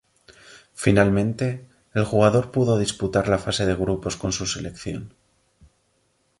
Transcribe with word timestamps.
Finalmente 0.73 1.63
el 1.93 2.05
jugador 2.05 2.49
pudo 2.49 2.79
disputar 2.79 3.27
la 3.27 3.37
fase 3.37 3.67
de 3.67 3.75
grupos 3.75 4.15
con 4.17 4.31
su 4.31 4.47
selección. 4.47 5.13